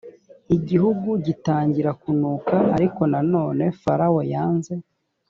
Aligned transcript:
igihugu 0.55 1.09
gitangira 1.25 1.91
kunuka 2.01 2.55
ariko 2.75 3.01
nanone 3.11 3.63
farawo 3.81 4.19
yanze 4.33 4.73